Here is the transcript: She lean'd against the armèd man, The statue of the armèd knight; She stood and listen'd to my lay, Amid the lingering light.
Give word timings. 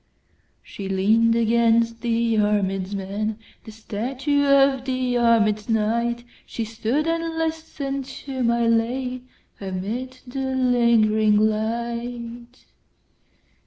She 0.63 0.89
lean'd 0.89 1.35
against 1.35 2.01
the 2.01 2.33
armèd 2.33 2.95
man, 2.95 3.37
The 3.65 3.71
statue 3.71 4.45
of 4.45 4.83
the 4.85 5.13
armèd 5.13 5.69
knight; 5.69 6.23
She 6.43 6.65
stood 6.65 7.05
and 7.05 7.37
listen'd 7.37 8.05
to 8.25 8.41
my 8.41 8.65
lay, 8.65 9.21
Amid 9.59 10.21
the 10.25 10.55
lingering 10.55 11.37
light. 11.37 12.65